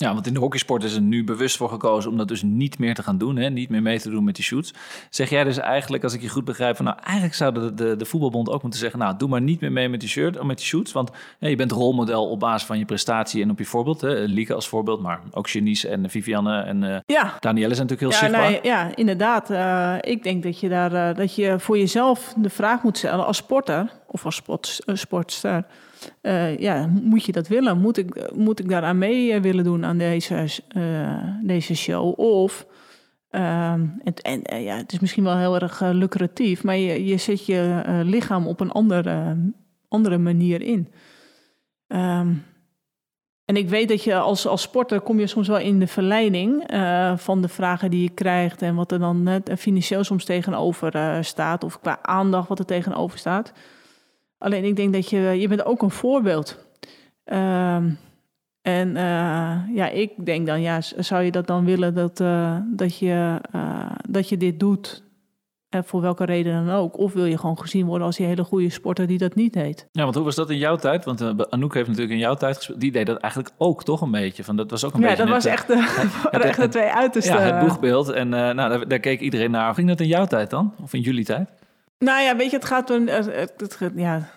[0.00, 2.78] Ja, want in de hockeysport is er nu bewust voor gekozen om dat dus niet
[2.78, 3.36] meer te gaan doen.
[3.36, 3.50] Hè?
[3.50, 4.74] Niet meer mee te doen met die shoots.
[5.10, 7.96] Zeg jij dus eigenlijk, als ik je goed begrijp, van nou eigenlijk zou de, de,
[7.96, 10.44] de voetbalbond ook moeten zeggen, nou doe maar niet meer mee met die shirt of
[10.44, 10.92] met die shoots.
[10.92, 14.00] Want ja, je bent rolmodel op basis van je prestatie en op je voorbeeld.
[14.00, 14.08] Hè?
[14.08, 17.36] Lieke als voorbeeld, maar ook Janice en Vivianne en uh, ja.
[17.40, 18.50] Danielle zijn natuurlijk heel ja, zichtbaar.
[18.50, 19.50] Nee, ja, inderdaad.
[19.50, 23.26] Uh, ik denk dat je daar uh, dat je voor jezelf de vraag moet stellen
[23.26, 25.64] als sporter of als sport, sportster
[26.22, 27.80] uh, ja, moet je dat willen?
[27.80, 32.18] Moet ik, moet ik daaraan mee eh, willen doen aan deze, uh, deze show?
[32.18, 32.66] Of,
[33.30, 37.46] uh, het, en, ja, het is misschien wel heel erg lucratief, maar je, je zet
[37.46, 39.36] je lichaam op een andere,
[39.88, 40.88] andere manier in.
[41.88, 42.44] Um,
[43.50, 46.66] en ik weet dat je als, als sporter kom je soms wel in de verleiding
[46.66, 51.18] eh, van de vragen die je krijgt en wat er dan net financieel soms tegenover
[51.24, 53.52] staat, of qua aandacht wat er tegenover staat.
[54.40, 56.58] Alleen ik denk dat je, je bent ook een voorbeeld.
[57.24, 57.98] Um,
[58.62, 62.16] en uh, ja, ik denk dan, ja, zou je dat dan willen dat,
[62.76, 63.40] dat, je,
[64.08, 65.02] dat je dit doet
[65.70, 66.98] en voor welke reden dan ook.
[66.98, 69.88] Of wil je gewoon gezien worden als die hele goede sporter die dat niet deed.
[69.92, 71.04] Ja, want hoe was dat in jouw tijd?
[71.04, 72.80] Want uh, Anouk heeft natuurlijk in jouw tijd gespeeld.
[72.80, 74.44] Die deed dat eigenlijk ook toch een beetje.
[74.44, 75.76] Van, dat was ook een ja, beetje dat was echt de,
[76.30, 77.32] het, echt de twee uiterste.
[77.32, 78.08] Ja, het boegbeeld.
[78.08, 79.74] En uh, nou, daar, daar, keek iedereen naar.
[79.74, 80.74] Ging dat in jouw tijd dan?
[80.82, 81.48] Of in jullie tijd?
[82.00, 83.08] Nou ja, weet je, het gaat om...
[83.08, 84.30] Het, het, ja,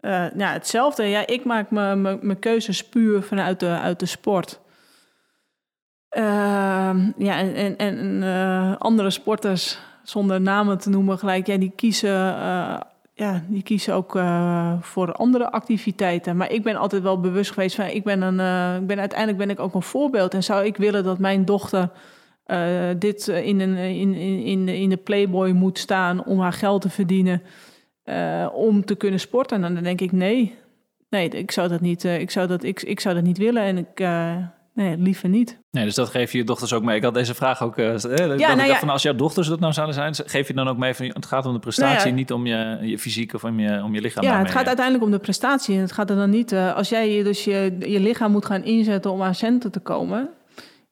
[0.00, 1.04] uh, ja, hetzelfde.
[1.04, 4.60] Ja, ik maak mijn keuzes puur vanuit de, uit de sport.
[6.08, 12.10] Ehm, ja, en, en, en andere sporters zonder namen te noemen, gelijk, ja, die kiezen,
[13.14, 14.18] ja, die kiezen ook
[14.80, 16.36] voor andere activiteiten.
[16.36, 19.50] Maar ik ben altijd wel bewust geweest van, ik ben een, ik ben, uiteindelijk ben
[19.50, 20.34] ik ook een voorbeeld.
[20.34, 21.90] En zou ik willen dat mijn dochter
[22.98, 26.90] dit in, een, in, in, in, in de Playboy moet staan om haar geld te
[26.90, 27.42] verdienen,
[28.52, 29.64] om te kunnen sporten?
[29.64, 30.54] En dan denk ik, nee,
[31.08, 33.62] nee, ik zou dat niet, ik zou dat, ik, ik zou dat niet willen.
[33.62, 34.00] En ik
[34.76, 35.58] Nee, liever niet.
[35.70, 36.96] Nee, dus dat geef je je dochters ook mee.
[36.96, 37.76] Ik had deze vraag ook.
[37.76, 38.78] Ja, nou ja.
[38.78, 41.26] van als jouw dochters dat nou zouden zijn, geef je dan ook mee van het
[41.26, 42.14] gaat om de prestatie, nou ja.
[42.14, 44.24] niet om je, je fysiek of om je, om je lichaam.
[44.24, 45.74] Ja, het gaat uiteindelijk om de prestatie.
[45.74, 46.52] En het gaat er dan niet.
[46.52, 50.28] Uh, als jij dus je, je lichaam moet gaan inzetten om aan centen te komen,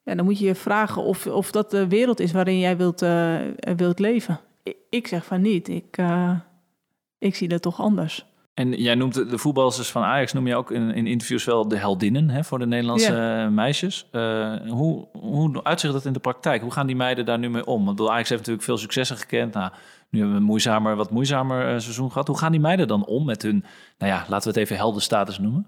[0.04, 3.02] ja, dan moet je je vragen of, of dat de wereld is waarin jij wilt,
[3.02, 3.40] uh,
[3.76, 4.40] wilt leven.
[4.62, 5.68] Ik, ik, zeg van niet.
[5.68, 5.98] Ik,
[7.18, 8.26] ik zie dat toch anders.
[8.54, 11.76] En jij noemt de, voetballers van Ajax, noem je ook in, in interviews wel de
[11.76, 13.50] heldinnen hè, voor de Nederlandse ja.
[13.50, 14.08] meisjes.
[14.12, 16.62] Uh, hoe, hoe uitzicht dat in de praktijk?
[16.62, 17.84] Hoe gaan die meiden daar nu mee om?
[17.84, 19.54] Want Ajax heeft natuurlijk veel successen gekend.
[19.54, 19.72] Nou,
[20.10, 22.26] nu hebben we een moeizamer, wat moeizamer seizoen gehad.
[22.26, 23.64] Hoe gaan die meiden dan om met hun,
[23.98, 25.66] nou ja, laten we het even heldenstatus noemen?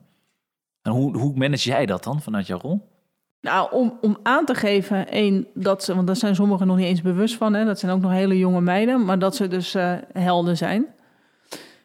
[0.83, 2.96] En hoe, hoe manage jij dat dan vanuit jouw rol?
[3.41, 6.87] Nou, om, om aan te geven, één, dat ze, want daar zijn sommigen nog niet
[6.87, 9.75] eens bewust van, hè, dat zijn ook nog hele jonge meiden, maar dat ze dus
[9.75, 10.87] uh, helden zijn.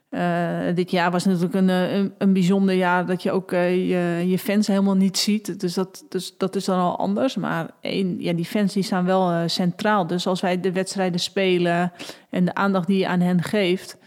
[0.09, 4.35] Uh, dit jaar was natuurlijk een, eh, een, een, bijzonder jaar dat je ook je,
[4.39, 5.59] fans helemaal niet ziet.
[5.59, 7.35] Dus dat, dus dat is dan al anders.
[7.35, 10.07] Maar één, ja, die fans die staan wel centraal.
[10.07, 11.91] Dus als wij de wedstrijden spelen
[12.29, 13.97] en de aandacht die je aan hen geeft,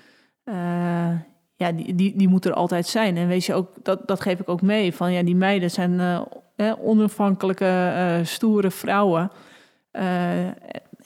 [1.57, 3.17] ja, die, die, die moet er altijd zijn.
[3.17, 4.95] En weet je ook, dat, dat geef ik ook mee.
[4.95, 6.25] Van ja, die meiden zijn
[6.57, 9.31] onafhankelijke, stoere vrouwen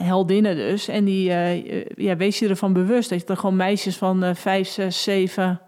[0.02, 0.88] heldinnen dus.
[0.88, 5.02] En die, uh, ja, wees je ervan bewust dat er gewoon meisjes van 5, 6,
[5.02, 5.60] 7,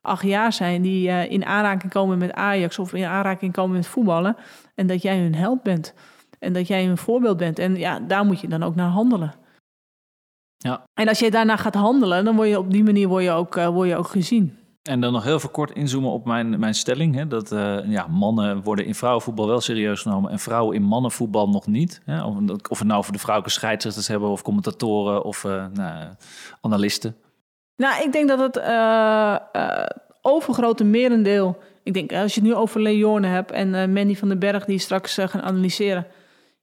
[0.00, 0.82] 8 jaar zijn...
[0.82, 4.36] die in aanraking komen met Ajax of in aanraking komen met voetballen.
[4.74, 5.94] En dat jij hun held bent.
[6.38, 7.58] En dat jij hun voorbeeld bent.
[7.58, 9.34] En ja, daar moet je dan ook naar handelen.
[10.56, 10.84] Ja.
[10.94, 13.54] En als je daarna gaat handelen, dan word je op die manier word je ook,
[13.54, 14.58] word je ook gezien.
[14.82, 17.14] En dan nog heel veel kort inzoomen op mijn, mijn stelling.
[17.14, 21.48] Hè, dat uh, ja, mannen worden in vrouwenvoetbal wel serieus genomen en vrouwen in mannenvoetbal
[21.48, 22.00] nog niet.
[22.04, 22.36] Hè, of,
[22.68, 26.14] of we nou voor de vrouwelijke scheidsrechters hebben of commentatoren of uh, nou,
[26.60, 27.16] analisten.
[27.76, 29.36] Nou, ik denk dat het uh,
[30.22, 31.58] overgrote merendeel...
[31.82, 34.78] Ik denk, als je het nu over Leone hebt en Mandy van den Berg die
[34.78, 36.06] straks gaan analyseren...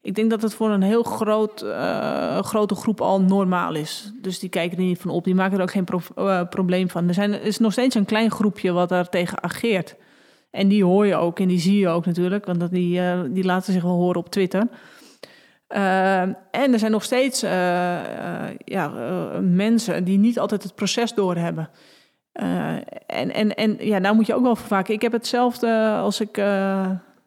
[0.02, 4.12] Ik denk dat het voor een heel groot, uh, grote groep al normaal is.
[4.22, 5.24] Dus die kijken er niet van op.
[5.24, 7.08] Die maken er ook geen uh, probleem van.
[7.08, 9.96] Er, zijn, is nog steeds een klein groepje wat daar tegen ageert.
[10.52, 12.46] En die hoor je ook en die zie je ook natuurlijk.
[12.46, 14.68] Want dat die, uh, die laten zich wel horen op Twitter.
[15.68, 17.42] en er zijn nog steeds
[18.66, 18.88] ja,
[19.42, 21.70] mensen die niet altijd het proces doorhebben.
[22.32, 24.94] en en, en ja, daar moet je ook wel vervaken.
[24.94, 26.38] Ik heb hetzelfde als ik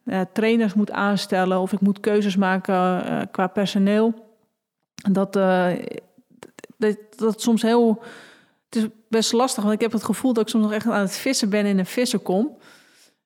[0.05, 4.15] uh, trainers moet aanstellen of ik moet keuzes maken uh, qua personeel.
[5.11, 5.69] Dat, uh,
[6.77, 8.03] dat, dat soms heel.
[8.65, 11.01] Het is best lastig, want ik heb het gevoel dat ik soms nog echt aan
[11.01, 12.57] het vissen ben in een vissenkom.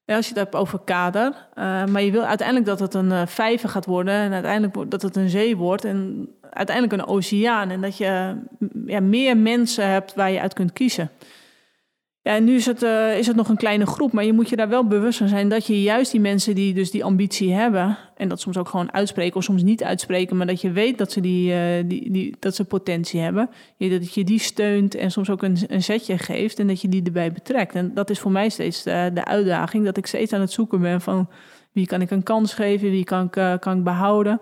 [0.07, 1.49] Als je het hebt over kader.
[1.91, 5.29] maar je wil uiteindelijk dat het een vijver gaat worden en uiteindelijk dat het een
[5.29, 7.71] zee wordt en uiteindelijk een oceaan.
[7.71, 8.37] En dat je
[8.87, 11.11] ja, meer mensen hebt waar je uit kunt kiezen.
[12.27, 14.49] Ja, en nu is het, uh, is het nog een kleine groep, maar je moet
[14.49, 17.53] je daar wel bewust van zijn dat je juist die mensen die dus die ambitie
[17.53, 20.99] hebben, en dat soms ook gewoon uitspreken of soms niet uitspreken, maar dat je weet
[20.99, 24.95] dat ze, die, uh, die, die, dat ze potentie hebben, je, dat je die steunt
[24.95, 27.75] en soms ook een, een zetje geeft en dat je die erbij betrekt.
[27.75, 31.01] En dat is voor mij steeds de, uitdaging, dat ik steeds aan het zoeken ben
[31.01, 31.29] van
[31.73, 34.41] wie kan ik een kans geven, wie kan ik, uh, kan ik behouden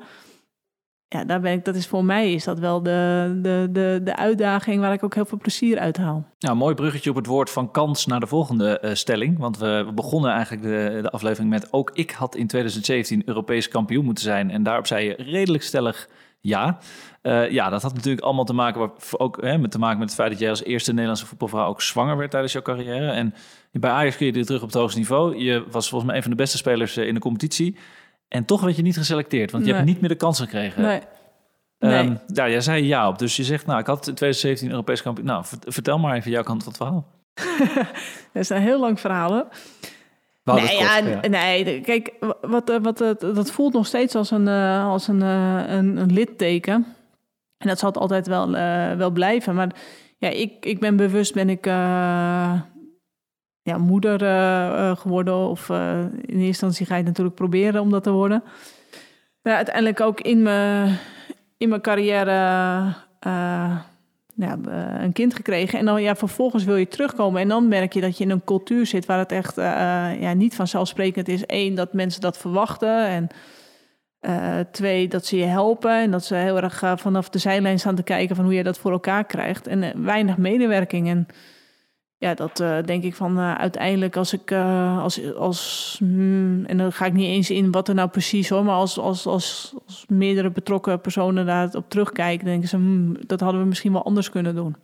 [1.15, 4.17] ja, daar ben ik, dat is voor mij is dat wel de, de, de, de
[4.17, 6.27] uitdaging waar ik ook heel veel plezier uit haal.
[6.39, 9.39] Nou, mooi bruggetje op het woord van kans naar de volgende uh, stelling.
[9.39, 14.05] Want we, begonnen eigenlijk de, de aflevering met ook ik had in 2017 Europees kampioen
[14.05, 14.51] moeten zijn.
[14.51, 16.09] En daarop zei je redelijk stellig
[16.41, 16.79] Ja.
[17.23, 20.17] Uh, ja, dat had natuurlijk allemaal te maken, ook, hè, met, te maken met het
[20.17, 23.11] feit dat jij als eerste Nederlandse voetbalvrouw ook zwanger werd tijdens jouw carrière.
[23.11, 23.35] En
[23.73, 25.37] bij Ajax keer je terug op het hoogste niveau.
[25.37, 27.77] Je was volgens mij een van de beste spelers in de competitie.
[28.35, 30.83] En toch werd je niet geselecteerd, want je hebt niet meer de kans gekregen.
[30.83, 31.01] Nee.
[31.79, 32.19] Um, nee.
[32.27, 33.19] Ja, jij zei ja op.
[33.19, 35.27] Dus je zegt, nou, ik had in 2017 Europees kampioen.
[35.27, 37.07] Nou, vertel maar even jouw kant van het verhaal.
[38.33, 39.49] dat is een heel lang verhaal.
[40.45, 44.87] Nee, ja, nee, kijk, wat, eh, wat, wat, dat voelt nog steeds als een, uh,
[44.87, 46.87] als een, een, een, litteken.
[47.59, 48.51] En dat zal het altijd wel,
[48.97, 49.55] wel blijven.
[49.55, 49.75] Maar
[50.19, 51.67] ja, ik, ik ben bewust, ben ik
[53.65, 54.19] ja, moeder
[54.97, 55.37] geworden.
[55.37, 58.43] Of in eerste instantie ga je natuurlijk proberen om dat te worden.
[59.43, 60.99] Maar uiteindelijk ook in mijn,
[61.57, 62.31] in mijn carrière
[64.37, 65.79] ja, eh, een kind gekregen.
[65.79, 67.41] En dan ja, vervolgens wil je terugkomen.
[67.41, 70.55] En dan merk je dat je in een cultuur zit waar het echt ja, niet
[70.55, 71.43] vanzelfsprekend is.
[71.47, 73.07] Eén, dat mensen dat verwachten.
[73.07, 73.29] En
[74.71, 76.01] twee, dat ze je helpen.
[76.01, 78.79] En dat ze heel erg vanaf de zijlijn staan te kijken van hoe je dat
[78.79, 79.67] voor elkaar krijgt.
[79.67, 81.09] En weinig medewerking.
[81.09, 81.27] En
[82.25, 86.77] ja, dat uh, denk ik van uh, uiteindelijk als ik uh, als, als mm, en
[86.77, 89.75] dan ga ik niet eens in wat er nou precies hoor, maar als, als, als,
[89.87, 94.05] als meerdere betrokken personen daar op terugkijken, denken ze, mm, dat hadden we misschien wel
[94.05, 94.77] anders kunnen doen.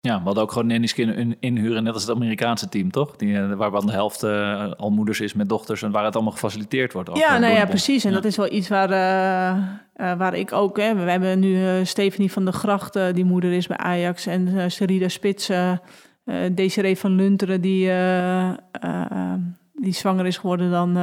[0.00, 3.16] Ja, we hadden ook gewoon nannies kunnen inhuren, net als het Amerikaanse team, toch?
[3.16, 4.22] Die, waar van de helft
[4.78, 7.16] al moeders is met dochters en waar het allemaal gefaciliteerd wordt.
[7.16, 8.04] Ja, nou ja, precies.
[8.04, 8.88] En dat is wel iets waar,
[9.94, 13.76] waar ik ook, hè, we hebben nu Stephanie van der Gracht, die moeder is bij
[13.76, 15.50] Ajax, en Serida Spits
[16.52, 18.48] Desiree van Lunteren, die, uh,
[18.84, 19.34] uh,
[19.74, 20.98] die zwanger is geworden dan...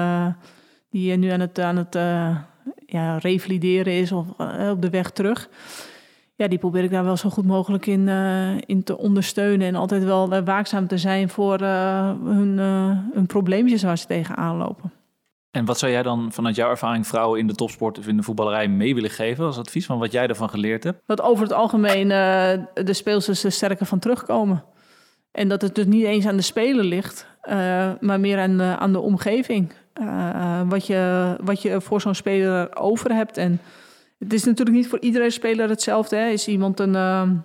[0.90, 1.94] die nu aan het, aan het
[2.86, 4.28] ja, revalideren is of
[4.70, 5.50] op de weg terug.
[6.36, 8.08] Ja, die probeer ik daar wel zo goed mogelijk in,
[8.66, 9.68] in te ondersteunen.
[9.68, 12.58] En altijd wel waakzaam te zijn voor hun,
[13.14, 14.92] hun probleempjes waar ze tegenaan lopen.
[15.52, 18.24] En wat zou jij dan vanuit jouw ervaring vrouwen in de topsport of in de
[18.24, 21.02] voetballerij mee willen geven als advies van wat jij ervan geleerd hebt?
[21.06, 22.08] Dat over het algemeen
[22.74, 24.64] de speelsters er sterker van terugkomen.
[25.36, 28.76] En dat het dus niet eens aan de speler ligt, uh, maar meer aan de,
[28.78, 29.74] aan de omgeving.
[30.02, 33.38] Uh, wat, je, wat je voor zo'n speler over hebt.
[33.38, 33.60] En
[34.20, 36.16] het is natuurlijk niet voor iedere speler hetzelfde.
[36.16, 36.28] Hè.
[36.28, 36.94] Is iemand een.
[36.94, 37.42] Uh,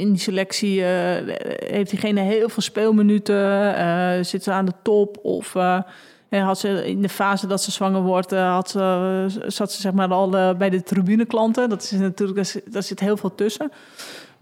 [0.00, 5.52] in die selectie heeft diegene heel veel speelminuten, zit ze aan de top of
[6.28, 10.08] had ze in de fase dat ze zwanger wordt, had ze, zat ze zeg maar
[10.08, 11.68] al bij de tribuneklanten.
[11.68, 13.70] Dat is natuurlijk, daar zit heel veel tussen.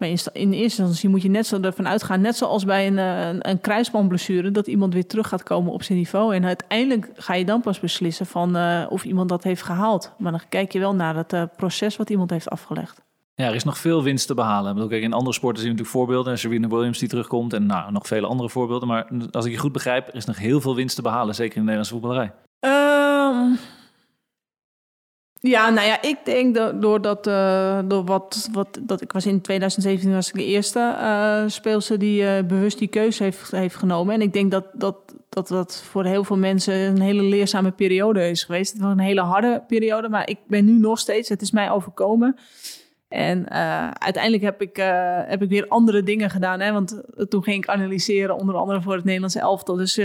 [0.00, 2.98] Maar in, in eerste instantie moet je net zo ervan uitgaan, net zoals bij een,
[2.98, 6.34] eh, een, een kruisbandblessure, dat iemand weer terug gaat komen op zijn niveau.
[6.34, 10.12] En uiteindelijk ga je dan pas beslissen van uh, of iemand dat heeft gehaald.
[10.18, 13.00] Maar dan kijk je wel naar het uh, proces wat iemand heeft afgelegd.
[13.34, 14.68] Ja, er is nog veel winst te behalen.
[14.68, 16.38] Ik bedoel, kijk, in andere sporten zien we natuurlijk voorbeelden.
[16.38, 18.88] Serena Williams die terugkomt en nou, nog vele andere voorbeelden.
[18.88, 21.56] Maar als ik je goed begrijp, er is nog heel veel winst te behalen, zeker
[21.56, 22.32] in de Nederlandse voetballerij.
[22.60, 23.58] Um,
[25.42, 29.26] ja, nou ja, ik denk dat door, dat, uh, door wat, wat dat ik was
[29.26, 33.76] in 2017 was ik de eerste uh, speelster die uh, bewust die keuze heeft, heeft
[33.76, 34.14] genomen.
[34.14, 34.96] En ik denk dat, dat,
[35.29, 38.72] dat dat voor heel veel mensen een hele leerzame periode is geweest.
[38.72, 41.70] Het was een hele harde periode, maar ik ben nu nog steeds, het is mij
[41.70, 42.37] overkomen.
[43.09, 43.50] En
[44.00, 44.76] uiteindelijk heb ik,
[45.26, 46.61] heb ik weer andere dingen gedaan.
[46.61, 46.72] Hè?
[46.72, 49.76] Want toen ging ik analyseren, onder andere voor het Nederlandse elftal.
[49.76, 50.00] Dus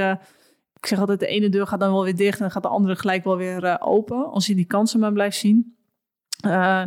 [0.85, 2.69] ik zeg altijd, de ene deur gaat dan wel weer dicht en dan gaat de
[2.69, 4.31] andere gelijk wel weer uh, open.
[4.31, 5.77] Als je die kansen maar blijft zien.
[6.45, 6.83] Uh,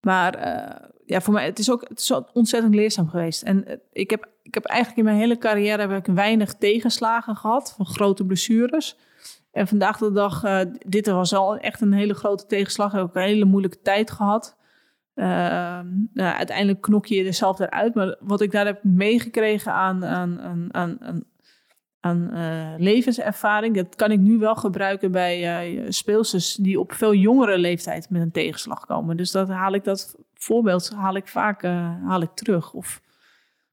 [0.00, 3.42] maar uh, ja, voor mij, het is ook het is ontzettend leerzaam geweest.
[3.42, 7.74] En ik, heb, ik heb eigenlijk in mijn hele carrière heb ik weinig tegenslagen gehad
[7.76, 8.96] van grote blessures.
[9.52, 12.92] En vandaag de dag, dit was al echt een hele grote tegenslag.
[12.92, 14.56] Heb ik een hele moeilijke tijd gehad.
[15.14, 17.94] nou, uiteindelijk knok je jezelf eruit.
[17.94, 20.40] Maar wat ik daar heb meegekregen aan, aan,
[20.72, 21.24] aan aan
[22.06, 23.74] uh, levenservaring.
[23.74, 28.22] Dat kan ik nu wel gebruiken bij uh, speelsters die op veel jongere leeftijd met
[28.22, 29.16] een tegenslag komen.
[29.16, 31.70] Dus dat haal ik dat voorbeeld haal ik vaak uh,
[32.04, 32.72] haal ik terug.
[32.72, 33.02] Of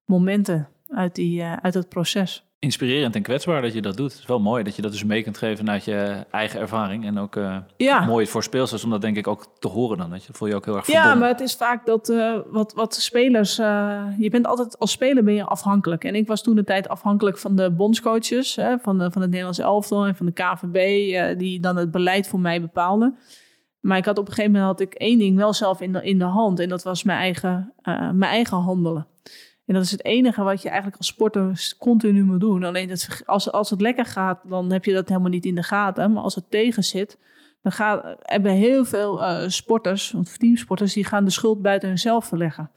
[0.06, 4.12] momenten uit, die, uit het proces inspirerend en kwetsbaar dat je dat doet.
[4.12, 7.06] Het is wel mooi dat je dat dus mee kunt geven uit je eigen ervaring.
[7.06, 8.06] En ook uh, ja.
[8.06, 10.10] mooi voor speelsters om dat denk ik ook te horen dan.
[10.10, 12.74] Dat je voel je ook heel erg Ja, maar het is vaak dat uh, wat,
[12.74, 13.60] wat spelers...
[13.60, 16.04] Uh, je bent altijd als speler ben je afhankelijk.
[16.04, 18.56] En ik was toen de tijd afhankelijk van de bondscoaches...
[18.56, 21.38] Hè, van, de, van het Nederlands elftal en van de KVB...
[21.40, 23.18] die dan het beleid voor mij bepaalden.
[23.80, 26.04] Maar ik had op een gegeven moment had ik één ding wel zelf in de,
[26.04, 26.60] in de hand.
[26.60, 27.74] En dat was mijn eigen,
[28.14, 29.08] mijn eigen handelen.
[29.66, 32.64] En dat is het enige wat je eigenlijk als sporter continu moet doen.
[32.64, 32.92] Alleen
[33.26, 36.12] als, als het lekker gaat, dan heb je dat helemaal niet in de gaten.
[36.12, 37.18] Maar als het tegen zit,
[37.62, 42.26] dan gaan, hebben heel veel uh, sporters, of teamsporters, die gaan de schuld buiten hunzelf
[42.26, 42.72] verleggen.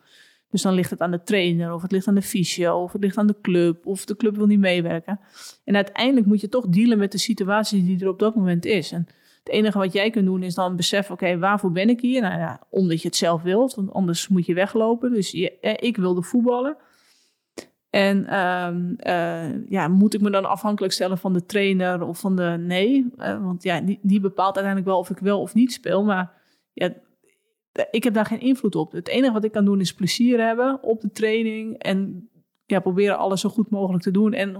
[0.50, 3.02] Dus dan ligt het aan de trainer, of het ligt aan de fysio, of het
[3.02, 5.20] ligt aan de club, of de club wil niet meewerken.
[5.64, 8.92] En uiteindelijk moet je toch dealen met de situatie die er op dat moment is.
[8.92, 9.06] En
[9.48, 12.20] Het enige wat jij kunt doen is dan beseffen, oké, waarvoor ben ik hier?
[12.20, 15.12] Nou ja, omdat je het zelf wilt, want anders moet je weglopen.
[15.12, 16.76] Dus eh, ik wilde voetballen.
[17.90, 22.36] En ehm, eh, ja, moet ik me dan afhankelijk stellen van de trainer of van
[22.36, 23.10] de nee?
[23.16, 26.04] Eh, want ja, die, die bepaalt uiteindelijk wel of ik wel of niet speel.
[26.04, 26.32] Maar
[26.72, 26.92] ja,
[27.90, 28.92] ik heb daar geen invloed op.
[28.92, 31.78] Het enige wat ik kan doen is plezier hebben op de training.
[31.78, 32.28] En
[32.66, 34.54] ja, proberen alles zo goed mogelijk te doen en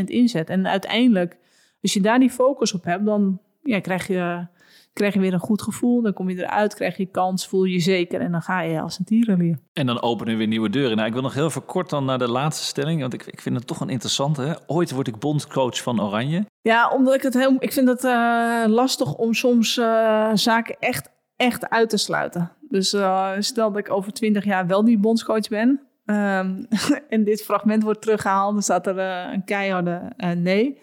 [0.00, 0.48] 100% inzet.
[0.48, 1.38] En uiteindelijk,
[1.82, 4.46] als je daar die focus op hebt, dan ja, krijg, je,
[4.92, 6.02] krijg je weer een goed gevoel.
[6.02, 8.98] Dan kom je eruit, krijg je kans, voel je zeker en dan ga je als
[8.98, 9.58] een tierenlier.
[9.72, 10.96] En dan openen weer nieuwe deuren.
[10.96, 13.40] Nou, ik wil nog heel even kort dan naar de laatste stelling, want ik, ik
[13.40, 14.42] vind het toch een interessante.
[14.42, 14.52] Hè?
[14.66, 16.44] Ooit word ik bondscoach van Oranje.
[16.60, 21.10] Ja, omdat ik het heel, ik vind het uh, lastig om soms uh, zaken echt,
[21.36, 22.52] echt uit te sluiten.
[22.68, 26.66] Dus uh, stel dat ik over twintig jaar wel die bondscoach ben, Um,
[27.08, 28.98] en dit fragment wordt teruggehaald, dan staat er
[29.32, 30.78] een keiharde nee.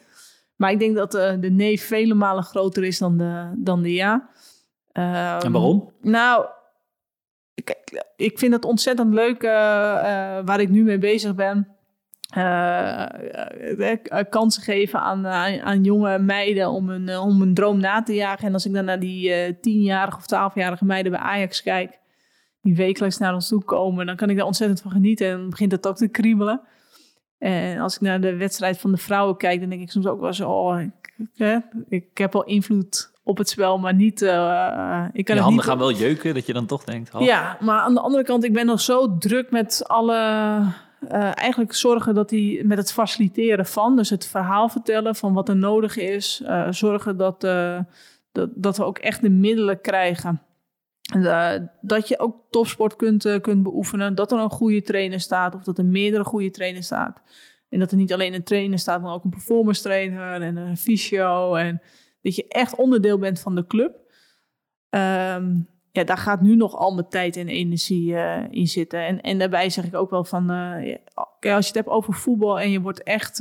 [0.57, 3.93] Maar ik denk dat uh, de nee vele malen groter is dan de, dan de
[3.93, 4.29] ja.
[4.93, 5.03] Um,
[5.43, 5.91] en waarom?
[6.01, 6.45] Nou,
[7.53, 9.41] ik, ik vind het ontzettend leuk
[10.45, 11.67] waar ik nu mee bezig ben.
[14.29, 18.47] kansen geven aan, aan, aan, jonge meiden om een, om een droom na te jagen.
[18.47, 21.99] En als ik dan naar die tienjarige of twaalfjarige meiden bij Ajax kijk
[22.67, 25.27] die wekelijks naar ons toe komen, dan kan ik daar ontzettend van genieten.
[25.27, 26.61] En dan begint het ook te kriebelen.
[27.37, 30.21] En als ik naar de wedstrijd van de vrouwen kijk, dan denk ik soms ook
[30.21, 34.21] wel zo: oh, ik, ik, ik heb wel invloed op het spel, maar niet.
[34.21, 35.69] Uh, ik kan je handen niet...
[35.69, 37.13] gaan wel jeuken, dat je dan toch denkt.
[37.13, 37.21] Oh.
[37.21, 40.15] Ja, maar aan de andere kant, ik ben nog zo druk met alle.
[41.01, 45.49] Uh, eigenlijk zorgen dat hij met het faciliteren van, dus het verhaal vertellen van wat
[45.49, 47.41] er nodig is, uh, zorgen dat,
[48.31, 50.41] dat, dat we ook echt de middelen krijgen
[51.81, 54.15] dat je ook topsport kunt, uh, kunt beoefenen.
[54.15, 57.21] Dat er een goede trainer staat of dat er meerdere goede trainers staat.
[57.69, 60.77] En dat er niet alleen een trainer staat, maar ook een performance trainer en een
[60.77, 61.55] fysio.
[61.55, 61.81] En
[62.21, 63.95] dat je echt onderdeel bent van de club.
[64.89, 69.05] Um, ja, daar gaat nu nog al mijn tijd en energie uh, in zitten.
[69.05, 70.45] En, en daarbij zeg ik ook wel van,
[70.83, 73.39] ja, okay, als je het hebt over voetbal en je wordt echt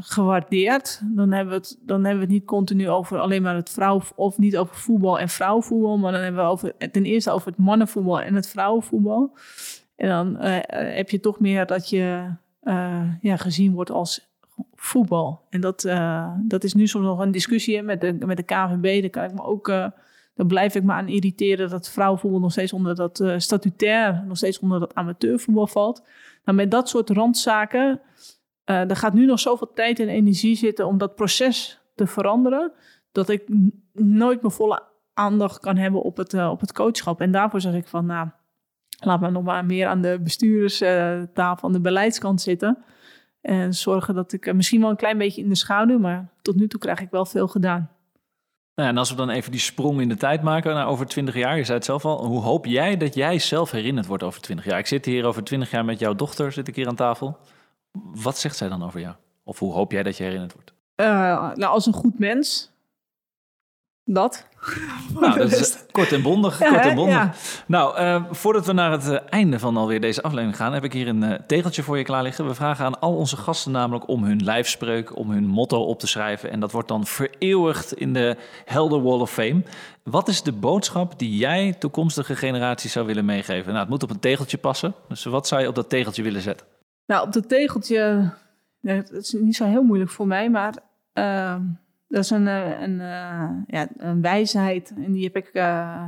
[0.00, 1.00] gewaardeerd.
[1.04, 4.02] Dan hebben, we het, dan hebben we het niet continu over alleen maar het vrouw
[4.14, 7.58] of niet over voetbal en vrouwenvoetbal, maar dan hebben we over, ten eerste over het
[7.58, 9.36] mannenvoetbal en het vrouwenvoetbal.
[9.96, 10.58] En dan uh,
[10.96, 12.30] heb je toch meer dat je
[13.20, 14.32] ja, gezien wordt als
[14.74, 15.40] voetbal.
[15.50, 15.80] En dat,
[16.42, 19.00] dat is nu soms nog een discussie met de, met de KVB.
[19.00, 22.72] Daar kan ik me ook, daar blijf ik me aan irriteren dat vrouwenvoetbal nog steeds
[22.72, 26.02] onder dat statutair, nog steeds onder dat amateurvoetbal valt.
[26.44, 28.00] Nou, met dat soort randzaken
[28.66, 32.72] uh, er gaat nu nog zoveel tijd en energie zitten om dat proces te veranderen,
[33.12, 33.42] dat ik
[33.92, 34.82] nooit mijn volle
[35.14, 37.20] aandacht kan hebben op het, uh, op het coachschap.
[37.20, 38.28] En daarvoor zeg ik van, nou,
[39.00, 42.84] laat me nog maar meer aan de bestuurderstafel, aan de beleidskant zitten.
[43.40, 46.68] En zorgen dat ik misschien wel een klein beetje in de schaduw, maar tot nu
[46.68, 47.90] toe krijg ik wel veel gedaan.
[48.74, 51.34] Nou, en als we dan even die sprong in de tijd maken naar over 20
[51.34, 54.40] jaar, je zei het zelf al, hoe hoop jij dat jij zelf herinnerd wordt over
[54.40, 54.78] 20 jaar?
[54.78, 57.38] Ik zit hier over 20 jaar met jouw dochter, zit ik hier aan tafel.
[58.02, 59.14] Wat zegt zij dan over jou?
[59.44, 60.72] Of hoe hoop jij dat je herinnerd wordt?
[60.96, 61.06] Uh,
[61.54, 62.72] nou, als een goed mens.
[64.04, 64.46] Dat.
[65.20, 66.58] Nou, dat is kort en bondig.
[66.58, 67.14] Ja, kort en bondig.
[67.14, 67.32] Ja.
[67.66, 70.92] Nou, uh, voordat we naar het uh, einde van alweer deze aflevering gaan, heb ik
[70.92, 72.46] hier een uh, tegeltje voor je klaar liggen.
[72.46, 76.06] We vragen aan al onze gasten namelijk om hun lijfspreuk, om hun motto op te
[76.06, 76.50] schrijven.
[76.50, 79.62] En dat wordt dan vereeuwigd in de Helder Wall of Fame.
[80.02, 83.66] Wat is de boodschap die jij toekomstige generaties zou willen meegeven?
[83.66, 84.94] Nou, het moet op een tegeltje passen.
[85.08, 86.66] Dus wat zou je op dat tegeltje willen zetten?
[87.06, 88.30] Nou, op dat tegeltje,
[88.80, 90.74] het is niet zo heel moeilijk voor mij, maar
[91.14, 91.56] uh,
[92.08, 94.92] dat is een, eh, een, uh, ja, een wijsheid.
[94.96, 96.04] En die heb ik uh,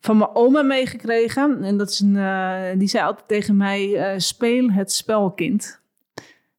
[0.00, 1.64] van mijn oma meegekregen.
[1.64, 5.80] En dat is een, die zei altijd tegen mij, speel het spelkind.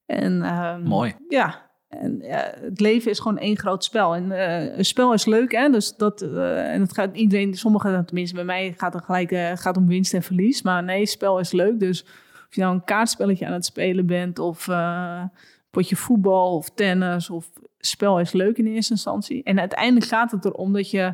[0.05, 1.15] En, ehm, Mooi.
[1.27, 2.19] Ja, en
[2.61, 4.15] het leven is gewoon één groot spel.
[4.15, 4.31] En
[4.77, 5.69] een spel is leuk, hè?
[5.69, 9.87] Dus dat, en dat gaat iedereen, sommigen, tenminste bij mij, gaat het gelijk gaat om
[9.87, 10.61] winst en verlies.
[10.61, 11.79] Maar nee, spel is leuk.
[11.79, 12.05] Dus
[12.51, 15.23] of je nou een kaartspelletje aan het spelen bent, of uh,
[15.69, 19.43] potje voetbal of tennis, of spel is leuk in eerste instantie.
[19.43, 21.13] En uiteindelijk gaat het erom dat je,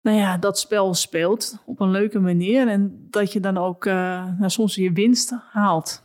[0.00, 3.94] nou ja, dat spel speelt op een leuke manier en dat je dan ook uh,
[4.38, 6.02] nou, soms je winst haalt.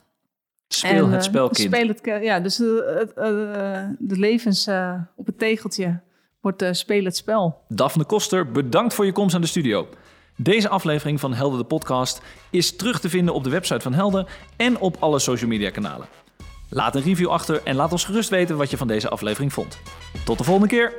[0.68, 1.74] Speel en, het eh, spelkind.
[1.74, 4.68] Speel het, ja, dus de, de levens
[5.16, 6.00] op het tegeltje
[6.42, 7.62] wordt speel het spel.
[7.68, 9.88] Daphne Koster, bedankt voor je komst aan de studio.
[10.42, 14.28] Deze aflevering van Helder de Podcast is terug te vinden op de website van Helder
[14.56, 16.08] en op alle social media kanalen.
[16.70, 19.80] Laat een review achter en laat ons gerust weten wat je van deze aflevering vond.
[20.26, 20.94] Tot de volgende keer!